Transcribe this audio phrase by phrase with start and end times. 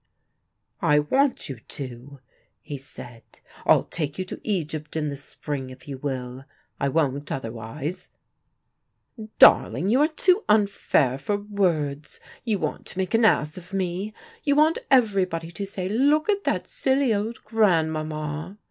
[0.81, 2.21] "I want you to,"
[2.59, 3.21] he said.
[3.67, 6.45] "I'll take you to Egypt in the spring, if you will.
[6.79, 8.09] I won't otherwise."
[9.37, 12.19] "Darling, you are too unfair for words.
[12.43, 14.15] You want to make an ass of me.
[14.43, 18.57] You want everybody to say 'Look at that silly old grandmama.'